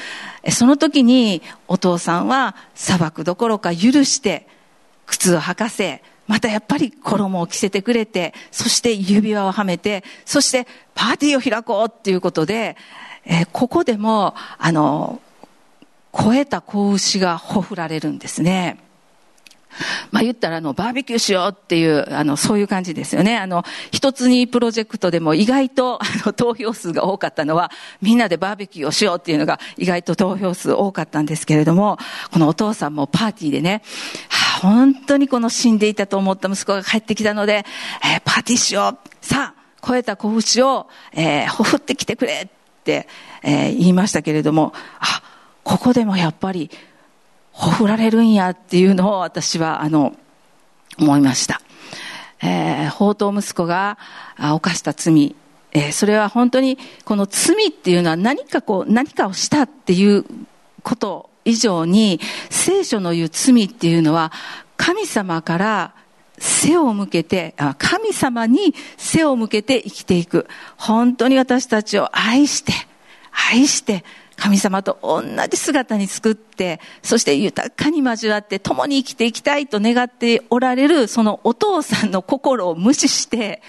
[0.48, 4.46] その時にお父さんは裁くどころか許して、
[5.06, 12.76] 靴を履かせ、またやっぱり衣を着せてくれて、そして指輪をはめて、そしてパーティーを開こうっていうことで、
[13.24, 15.20] えーここでも、あの、
[16.16, 18.78] 超えた子牛がほふられるんですね。
[20.10, 23.36] まあ言ったらあの、バーベキューしようっていう、あの、そういう感じですよね。
[23.36, 27.70] あの、一つにプロジェクトでも意外と、あの、投票数が多かったのは、
[28.02, 31.98] みんなでバーベキューをしようっていうのが意外と投票数多かったんですけれども、
[32.32, 33.82] このお父さんもパーティーでね、
[34.28, 37.64] はあ本当にこの死んでいたと思った息子が帰ってきたので、
[38.04, 39.08] えーパーティーしよう。
[39.24, 43.08] さあ、超えた子牛を、えーほふってきてくれって、
[43.42, 45.22] えー言いましたけれども、あ、
[45.64, 46.70] ここでもやっぱり、
[47.52, 50.16] ほふられるんやっていうのを私は、あの、
[50.98, 51.60] 思いました。
[52.42, 53.98] えー、宝刀息子が
[54.38, 55.34] 犯した罪、
[55.72, 60.24] えーそれは本当にこの罪っていうのは何かこう、何かをしたっていう
[60.82, 64.32] こと以上に、聖書の言う罪っていうのは、
[64.76, 65.94] 神様から
[66.38, 70.48] 背を向けて、神様に背を向けて生きていく。
[70.76, 72.72] 本当に私たちを愛して、
[73.52, 74.04] 愛して、
[74.40, 83.62] 神様と同じ姿に作って、そして豊かに交わって共に生きていきたいと願っておられる、そのお父さんの心を無視して、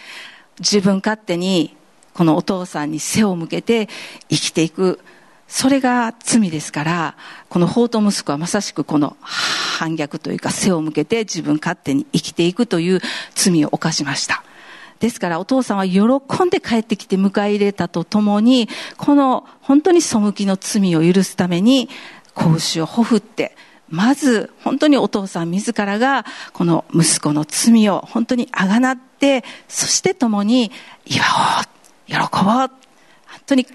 [0.59, 1.75] 自分勝手に
[2.13, 3.89] このお父さんに背を向けて
[4.29, 5.01] 生きていく。
[5.49, 7.17] それが罪ですから、
[7.49, 13.01] この法と息子はまさしくこの反逆というか背を向けて自分勝手に生きていくという
[13.35, 14.45] 罪を犯しました。
[15.01, 21.89] ですからお父さんは喜んで帰ってきて迎え入れたとともに、この本当に背きの罪を許すために、
[22.35, 23.57] 子牛をほふって、
[23.89, 30.71] まず本当にお父さん自らがこの息子の罪を本当にあがなって、そして共に
[31.07, 31.65] 祝おう、
[32.05, 32.69] 喜ぼう、本
[33.47, 33.65] 当に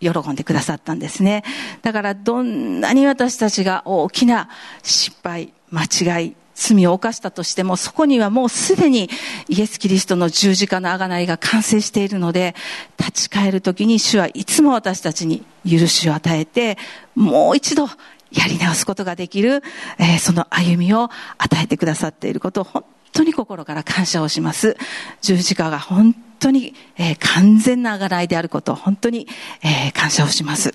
[0.00, 1.44] 喜んでくださったんですね。
[1.82, 4.48] だからどんなに私たちが大きな
[4.82, 5.82] 失敗、間
[6.18, 9.10] 違い、罪を犯したとしても、そこにはもうすでに
[9.48, 12.54] イエス・キリストの十字架の贖いが完成しているので、
[12.98, 16.78] 立ち返るときに主はいつも私たちに許しを与えて、
[17.14, 17.86] もう一度
[18.32, 19.62] やり直すことができる、
[19.98, 24.76] えーその歩みを与えてくださっていることを本当に心から感謝をします。
[25.20, 29.28] 十字架が本当に、えー完全な贖いであることを本当に、
[29.62, 30.74] えー感謝をします。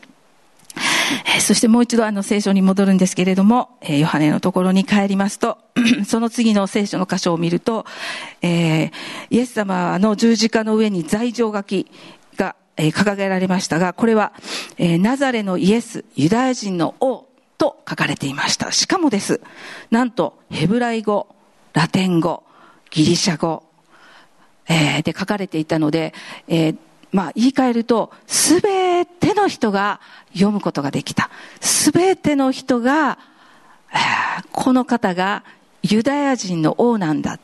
[1.42, 5.58] そしてもう一度あの聖書に戻るんですけれども、えヨハネのところに帰りますと、
[6.08, 7.86] その次の聖書の箇所を見ると、
[8.42, 8.92] えー
[9.30, 11.92] イエス様の十字架の上に罪状書き
[12.38, 14.34] が、え掲げられましたが、これは、
[14.78, 18.72] えナザレのイエス、ユダヤ人の王と書かれていました。
[18.72, 19.42] しかもです。
[19.90, 21.28] なんと、ヘブライ語、
[21.74, 22.44] ラテン語、
[22.90, 23.64] ギリシャ語、
[24.68, 26.14] えーで書かれていたので、
[26.48, 26.78] えー
[27.12, 30.00] まあ言い換えると、すべての人が
[30.34, 31.30] 読むことができた。
[31.60, 33.17] すべての人が、
[34.52, 35.43] この方が
[35.84, 37.39] ユダヤ人の王なんだ。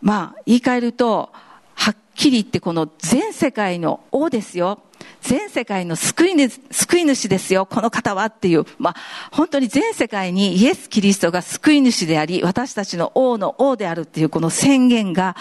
[0.00, 1.30] まあ言い換えると、
[1.74, 4.80] はっきり言ってこの全世界の王ですよ。
[5.22, 8.96] 全世界の救い主救い主ですよ、この方はっていう、まあ、
[9.32, 15.36] 本当に全世界にイエス・キリストが救い主であり、私たちの王の王であるっていうこの宣言が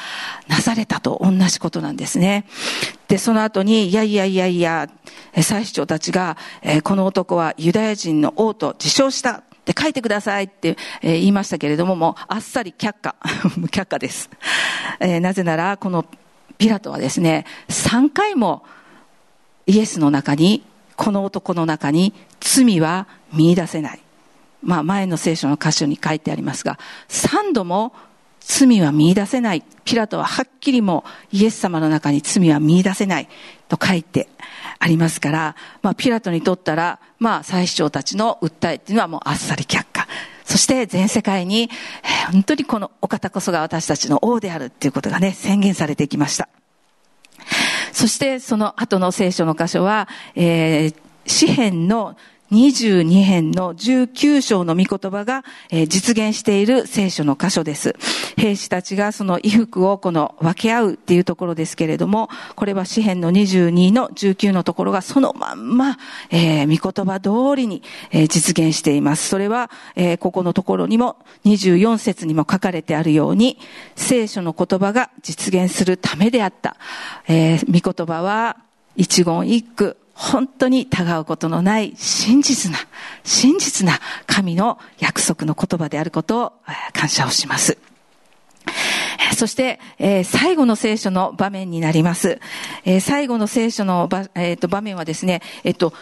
[0.48, 2.46] なされたと同じことなんですね。
[3.08, 4.90] で、その後に、いやいやいやいや、
[5.34, 9.44] え祭司長たちが、えーこの男はユダヤ人の王と自称した。
[9.68, 13.16] って書いてくださいって、え言いましたけれども、もうあっさり却下。
[13.70, 14.30] 却下です。
[15.02, 16.06] えーなぜなら、この
[16.58, 18.64] ピラトはですね、3回も
[19.68, 20.64] イエスの中に、
[20.96, 24.02] この男の中に罪は見出せない。
[24.64, 27.94] まあ前の聖書の箇所に書いてありますが、3度も
[28.40, 29.64] 罪は見出せない。
[29.84, 33.30] ピラトははっきりもイエス様の中に罪は見出せない
[33.68, 34.30] と書いて
[34.80, 40.08] ありますから、まあピラトにとったら、まあ祭司長たちの訴えっていうのはもうあっさり却下。
[40.46, 41.70] そして全世界に、
[42.32, 46.48] 本当にこのお方こそが私たちの王であるっていうことがね、宣言されてきました。
[47.92, 52.16] そしてその後の聖書の箇所は、えー詩篇の
[52.52, 57.96] 22編の19章の御言葉が、えー実現している聖書の箇所です。
[58.38, 65.98] 兵士たちがその衣服をこの分け合うっていうところですけれども、これは詩編の22の19のところがそのまんま、
[66.30, 69.28] えー御言葉通りに、えー実現しています。
[69.28, 73.58] それは、えーここのところにも24節にも書かれてあるように、
[73.96, 76.78] 聖書の言葉が実現するためであった。
[77.28, 78.58] えー御言葉は
[78.96, 82.80] 一言一句、本当に疑うことのない真実な、
[83.24, 86.54] 真実な神の約束の言葉であることを
[86.92, 87.78] 感謝をします。
[89.36, 92.40] そして、えー最後の聖書の場面になります。
[92.84, 95.94] えー最後の聖書の場,、えーと場面はですね、えっ、と、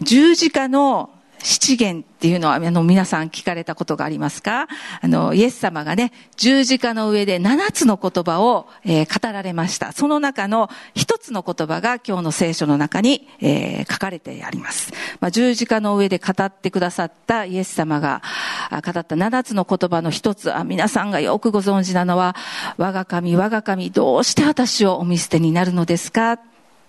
[0.00, 1.10] 十字架の
[1.42, 4.66] 七元っていうのは、あの、皆さん聞かれたことがありますか？
[5.00, 9.92] あの、イエス様がね、十字架の上で七つの言葉を、えー語られました。
[9.92, 14.92] その中の一つの言葉が今日の聖書の中に、えー書かれてあります。
[15.20, 18.22] まあ、十字架の上で語ってくださったイエス様が
[18.70, 22.34] 語った七つの言葉の一つ、あ皆さんがよくご存知なのは、
[22.76, 26.32] 我が神、我が神、どうして私をお見捨てになるのですか？
[26.32, 26.40] っ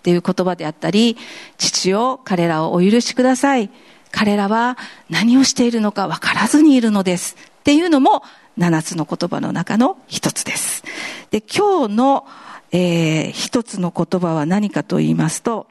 [0.04, 1.18] ていう言葉であったり、
[1.58, 3.70] 父よ、彼らをお許しください。
[4.12, 4.78] 彼らは
[5.10, 7.36] 何をしているのか分からずにいるのです。
[7.60, 8.24] っていうのも、
[8.58, 10.84] 七つの言葉の中の一つです。
[11.32, 12.28] で、今日の、
[12.72, 15.68] えー一つの言葉は何かと言いますと、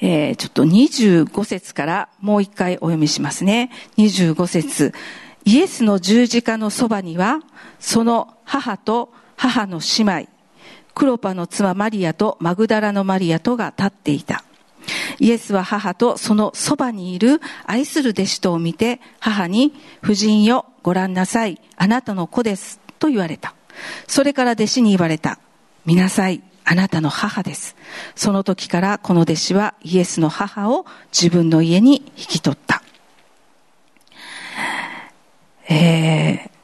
[0.00, 3.70] えーちょっと25節からもう一回お読みしますね。
[3.96, 4.92] 25節
[5.44, 7.40] イエスの十字架のそばには、
[7.78, 10.28] その母と母の姉妹、
[10.94, 14.44] クロパの妻マリアとマグダラのマリアとが立っていた。
[15.18, 23.54] イエスは母とそのそばにいる愛する弟子とを見て母に夫人よご覧なさいあなたの子ですと言われた。
[24.06, 25.38] それから弟子に言われた。
[25.84, 27.76] 見なさいあなたの母です。
[28.14, 32.82] その時からこの弟子はイエスの母を自分の家に引き取った。
[35.68, 36.54] えー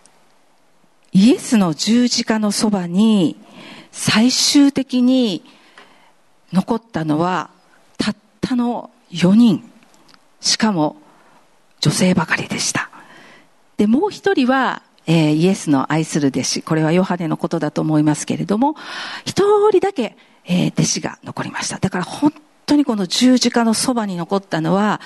[1.13, 3.37] イエスの十字架のそばに
[3.91, 5.45] 最終的に
[6.53, 7.51] 残ったのは
[8.41, 9.65] たの4人。
[10.41, 10.97] しかも
[11.81, 12.91] 女性ばかりでした。
[13.77, 16.63] でもう一人は、えーイエスの愛する弟子。
[16.63, 18.77] これはヨハネのことだと思いますけれども
[19.25, 21.79] 一人だけ、えー弟子が残りました。
[21.79, 22.33] だから本
[22.71, 25.01] 当にこの十字架のそばに残ったのは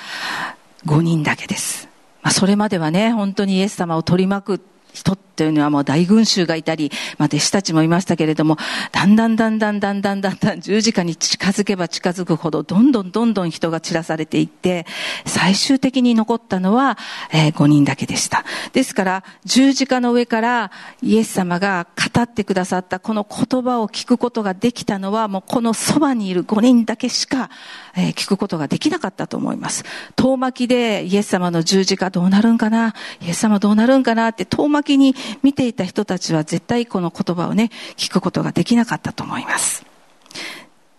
[0.87, 1.89] 5人だけです、
[2.23, 4.61] まあ、それまではね本当にイエス様を取り巻く
[4.93, 8.57] 人ってというのはもう大群衆がいたり、まあ、弟子たちもいましたけれども、
[8.93, 14.87] だんだんだんだんだんだんだんだん十字架に近づけば近づくほど、どんどんどんどん人が散らされていって、
[15.27, 16.99] 最終的に残ったのは、
[17.33, 18.45] え5人だけでした。
[18.73, 20.71] ですから、十字架の上から
[21.03, 27.51] イエス様が語ってくださったこの言葉を聞くことができたのは、もうこのそばにいる5人だけしか、
[27.97, 29.85] えー聞くことができなかったと思います。
[30.17, 32.95] 遠巻きでイエス様の十字架どうなるんかな？
[33.21, 34.31] イエス様どうなるんかな？
[34.31, 39.85] って遠巻きに見ていた人たちは絶対この言葉をね、聞くことができなかったと思います。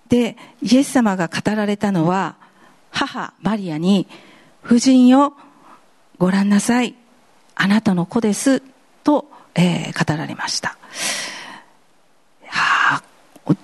[0.10, 2.36] で、イエス様が語られたのは、
[2.92, 4.08] 母マリアに、
[4.64, 5.34] 夫人よ、
[6.18, 6.96] ご覧なさい。
[7.56, 8.62] あなたの子です。
[9.04, 10.78] と、えー語られました。
[12.44, 13.04] いやー
[13.46, 13.56] おイ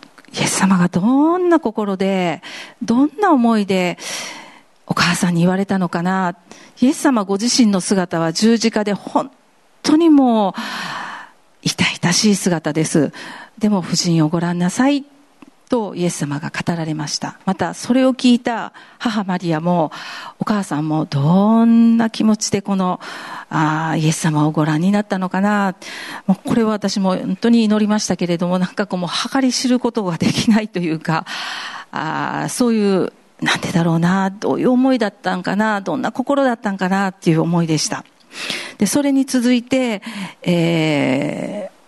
[0.44, 2.42] エス様がどんな心で、
[2.82, 3.98] どんな思いで、
[4.88, 6.36] お母さんに言われたのかな。
[6.82, 9.32] イエス様ご自身の姿は十字架で本
[9.84, 10.54] 当にもう、
[11.64, 13.12] 痛々しい姿です。
[13.58, 15.06] でも夫人をご覧なさい。
[15.72, 17.40] とイエス様が語られました。
[17.46, 19.94] またそれを聞いた母マリアも
[20.38, 23.00] お母さんもどんな気持ちでこの
[23.50, 25.76] あイエス様をご覧になったのかな。
[26.28, 31.26] もうこれは私も本当に祈りましたけれどもなんかこうもう計り知ることができないというか
[31.94, 38.04] あそういうなんでだろうなどういう思いだったんかなどんな心だったんかなっていう思いでした。
[38.82, 40.02] でそれに続いて、
[40.42, 41.82] えー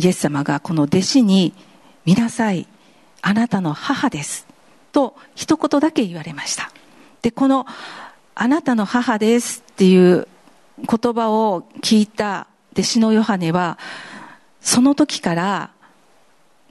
[0.00, 1.52] イエス様がこの弟子に
[2.06, 2.68] 見なさい。
[3.20, 4.46] あなたの母です。
[4.92, 6.70] と一言だけ言われました。
[7.20, 7.66] でこの
[8.36, 10.28] あなたの母ですっていう
[10.78, 13.76] 言葉を聞いた弟子のヨハネは
[14.60, 15.70] その時から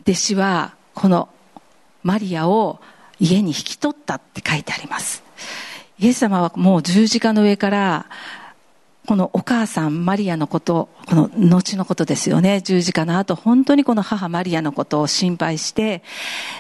[0.04, 1.28] 弟子はこの
[2.04, 2.80] マリアを
[3.20, 5.22] 家に引き取ったって書いてあります。
[6.00, 8.06] イエス様はもう十字架の上から
[9.08, 12.60] このお母さんマリアのこと、この後のことですよね。
[12.60, 16.04] 十字架の後、本当にこの母マリアのことを心配して、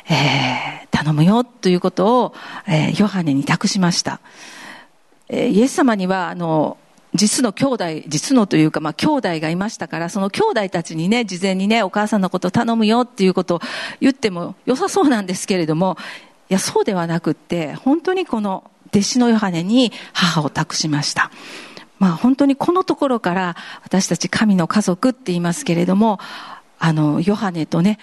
[0.09, 2.33] えー頼むよということを、
[2.65, 4.21] えーヨハネに託しました。
[5.27, 6.77] えーイエス様には、あの、
[7.13, 13.59] 実の兄弟、実のというか、まあ、兄弟がいましたから、その兄弟たちにね、事前にね、お母さんのことを頼むよっていうことを
[13.99, 15.97] 言っても良さそうなんですけれども、
[16.49, 21.29] いや、そうではなくって、本当にこの弟子のヨハネに母を託しました。
[21.99, 26.19] まあ本当にこのところから私たち神の家族って言いますけれども、
[26.79, 27.99] あの、ヨハネとね、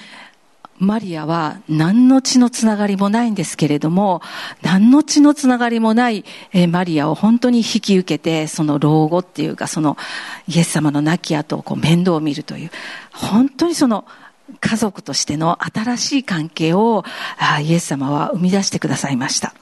[0.78, 4.22] マリアは何の血のつながりもないんですけれども、
[4.62, 9.97] 何の血のつながりもない、えマリアを本当に引き受けて、その老後っていうか、その
[10.49, 12.70] イエス様の亡き後をこう面倒を見るという、
[13.12, 14.05] 本当にその
[14.61, 17.05] 家族としての新しい関係を
[17.38, 19.55] あイエス様は生み出してくださいました。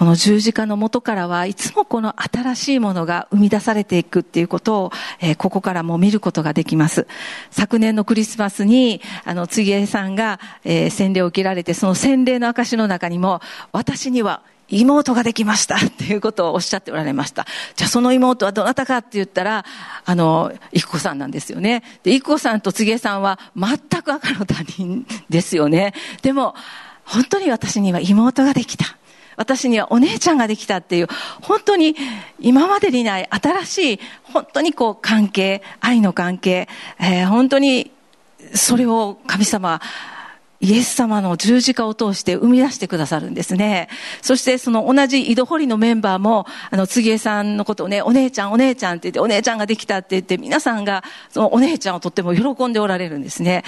[0.00, 7.06] この十字架の元からはいつもこの新しいものが生み出されていくっていうことを、えーここからも見ることができます。
[7.50, 13.42] 昨年のクリスマスに、あの、つぎえさんが、えー洗礼を受けられて、その洗礼の証の中にも、
[13.72, 17.46] 私には妹ができましたっていうことをおっしゃっておられました。
[17.76, 19.66] じゃあその妹はどなたかって言ったら、
[20.06, 21.82] あの、育子さんなんですよね。
[22.04, 25.92] で、育子さんとつぎえさんは全く赤の他人ですよね。
[26.22, 26.54] でも、
[27.04, 28.96] 本当に私には妹ができた。
[29.40, 31.08] 私にはお姉ちゃんができたっていう、
[31.40, 31.96] 本当に
[32.40, 36.68] 今までにない新しい、本当にこう関係、愛の関係、
[37.00, 37.90] えー本当に
[38.54, 39.80] それを神様、
[40.60, 43.88] イエス様の十字架を通して生み出してくださるんですね。
[44.20, 53.64] そしてその同じ井戸掘りのメンバーも、あの、つぎえさんのことをね、お姉ちゃん、お姉ちゃんって言って、お姉ちゃんができたって言って、皆さんがそのお姉ちゃんをとっても喜んでおられるんですね。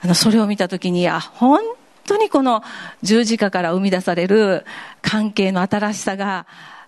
[0.00, 1.60] あの、それを見たときに、あ、本
[2.08, 2.62] 当にこの
[3.02, 4.64] 十字架から生み出される
[5.02, 6.46] 関係の新しさが、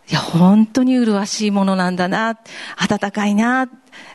[0.08, 2.38] いや、本当に麗しいものなんだな、
[2.76, 3.68] 温かいな、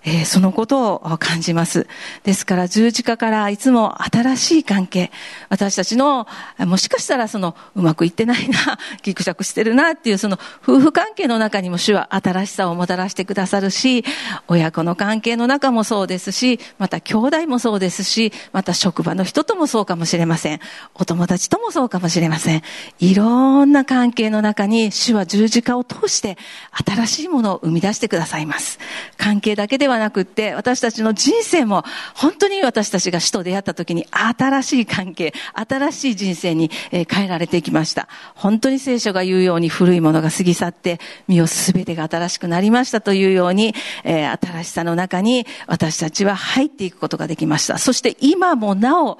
[0.03, 1.88] えーそのことを感じます。
[2.23, 5.11] ですから十字架からいつも新しい関係、
[5.49, 6.28] 私たちの、
[6.59, 14.03] もしかしたらそのうまくいってないな、ギクシャクしてるなっていうその夫婦関係の中にも主は新しさをもたらしてくださるし、
[14.47, 20.59] 親子の関係の中もそうですし、また兄弟もそうですし、また職場の人ともそうかもしれません。
[20.93, 22.61] お友達ともそうかもしれません。
[22.99, 26.38] いろんな関係の中に主は十字架を通して
[26.86, 28.80] 新しいものを生み出してくださいます。
[29.17, 38.07] 関係だだけではなくって、私たちの人生も本当に私たちが死と出会った時に新しい関係、新しい人生に変えられていきました。
[38.36, 47.80] 本当に聖書が言うように古いものが過ぎ去って、身をすべてが新しくなりましたというように、え新しさの中に私たちは入っていくことができました。
[47.80, 49.18] そして今もなお、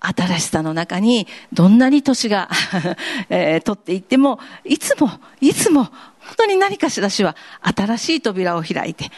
[0.00, 2.48] 新しさの中に、どんなに年が、
[3.28, 5.10] えー取っていっても、いつも、
[5.40, 5.88] いつも、
[6.36, 9.10] 当に何かしら主は新しい扉を開いて、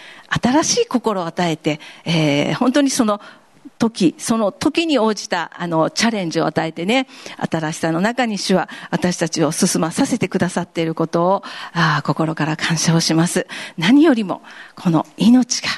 [0.42, 3.20] 新しい心を与えて、えー本当にその
[3.78, 7.08] 時、その時に応じた、あの、チャレンジを与えてね、
[7.50, 11.42] 新しさの中に主は私たちを進まさせてくださっていることを、
[11.72, 13.46] あ心から感謝をします。
[13.78, 14.42] 何よりも、
[14.76, 15.68] この命が、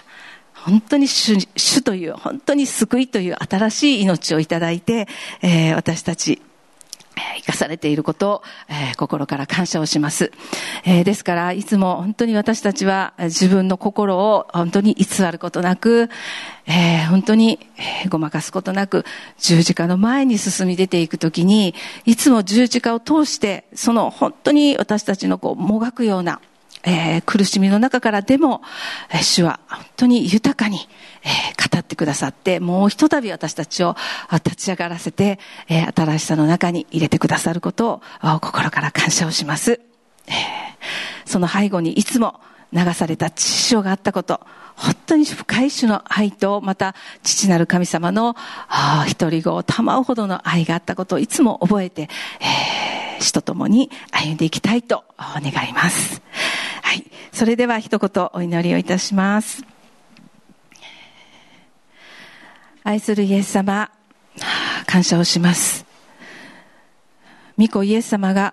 [0.55, 5.09] 本当に主主という、本当に救いという新しい命をいただいて、
[5.41, 6.43] えー私たち、
[7.39, 10.33] 生かされていることを、えー心から感謝をします。
[10.85, 16.09] えーですから、いつも本当に私たちは自分の心を本当に偽ることなく、
[16.67, 17.59] えー本当に、
[18.05, 19.05] えごまかすことなく、
[19.39, 26.41] 十字架の前に進み出ていくときに、いつも十字架を通して、その本当に私たちのこう、もがくような、
[26.85, 28.63] えー苦しみの中からでも、
[29.11, 30.79] えー主は本当に豊かに、
[31.23, 33.97] えー語ってくださって、もうひとたび私たちを
[34.33, 39.81] 立ち上がらせて、えー新しさの中に入れてくださることを心から感謝をします。
[40.27, 40.35] えー
[41.25, 42.41] その背後にいつも
[42.73, 44.41] 流された血潮があったこと、
[44.75, 48.35] 本当に深い種の愛と、また父なる神様の
[48.69, 52.09] あー一人子を賜うほどの愛があったことをいつも覚えて、
[52.41, 56.21] えー主と共に歩んでいきたいと願います。
[57.33, 59.65] それでは一言お祈りをいたします。
[62.85, 63.91] 愛するイエス様、
[64.87, 65.87] 感謝をします。
[67.59, 68.53] 御子イエス様が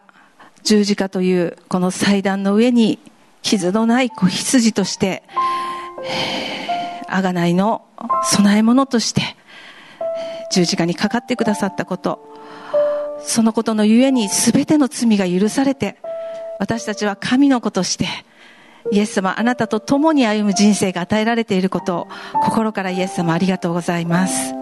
[0.64, 3.00] 十字架というこの祭壇の上に
[3.42, 5.24] 傷のない子羊として、
[7.10, 7.86] あがないの
[8.38, 9.22] 供え物として
[10.52, 12.34] 十字架にかかってくださったこと、
[13.22, 15.98] そのことのゆえに全ての罪が許されて、
[16.60, 18.08] 私たちは神の子として、
[18.92, 22.08] イエス様、あなたと共に歩む人生が与えられていることを、
[22.44, 24.54] 心からイエス様ありがとうございます。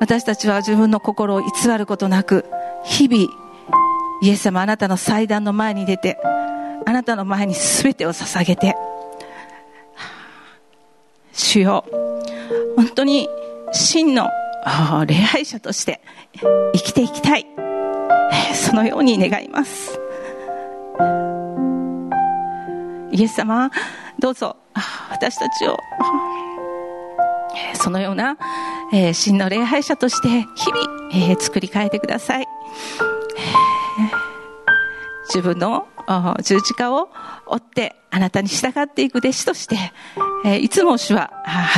[0.00, 1.48] 私たちは自分の心を偽
[1.78, 2.44] ることなく、
[2.84, 3.32] 日々、
[4.22, 6.18] イエス様、あなたの祭壇の前に出て、
[6.86, 8.74] あなたの前に全てを捧げて、
[11.32, 11.84] 主よ、
[12.76, 13.28] 本当に
[13.72, 14.28] 真の
[15.06, 16.00] 礼拝者として
[16.74, 17.46] 生きていきたい。
[18.52, 19.98] そのように願います。
[23.14, 23.70] イエス様、
[24.18, 24.56] どうぞ
[25.08, 25.78] 私たちを
[27.74, 28.36] そのような、
[28.92, 32.46] えー真の礼拝者として日々、えー作り変えてください。
[35.28, 35.86] 自分の
[36.42, 37.08] 十字架を
[37.46, 39.76] 追ってあなたに従っていく弟子として、
[40.44, 41.30] えーいつも主は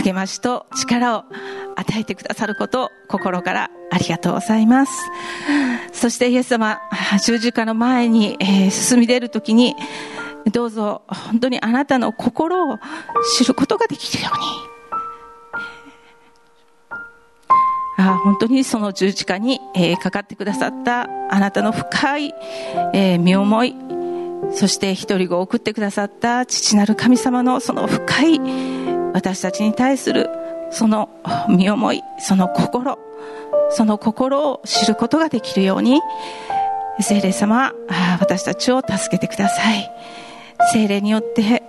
[0.02, 1.24] 励ましと力を
[1.76, 4.92] 与えてくださることを心からありがとうございます。
[5.92, 6.78] そしてイエス様、
[7.22, 9.76] 十字架の前に、えー進み出るときに、
[10.52, 12.78] どうぞ本当にあなたの心を
[13.36, 14.46] 知ることができるように、
[17.98, 22.34] あ本当にその十字架に、えーかかってくださったあなたの深い、
[22.92, 23.74] えー身思い
[24.52, 28.40] そして一人子を送ってくださった父なる神様のその深い
[29.12, 30.28] 私たちに対する
[30.70, 31.08] その
[31.48, 32.98] 身思いその心
[33.70, 36.00] その心を知ることができるように
[37.00, 39.90] 聖霊様あ私たちを助けてください。
[40.72, 41.62] 聖霊によって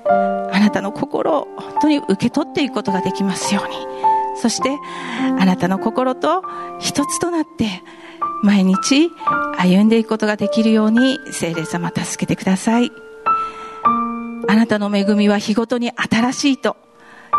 [0.51, 3.75] あなたの心を本当に受け取っていくことができますように。
[4.39, 4.77] そして
[5.39, 6.43] あなたの心と
[6.79, 7.81] 一つとなって
[8.43, 9.09] 毎日
[9.57, 12.91] 歩んでいくことができるように聖霊様助けてください。
[14.49, 16.77] あなたの恵みは日ごとに新しいと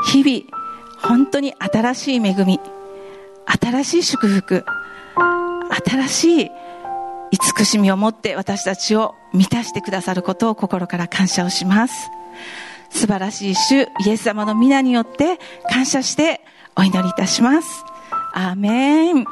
[0.05, 0.59] 日々
[1.01, 2.61] 本当に新しい恵み
[3.47, 4.65] 新しい祝福
[5.87, 6.51] 新しい
[7.31, 12.11] 慈しみを持って私たちを満たしてくださることを心から感謝をします。
[12.91, 15.39] 素晴らしい主イエス様の皆によって
[15.71, 16.41] 感謝して
[16.77, 17.85] お祈りいたします。
[18.33, 19.25] アーメン。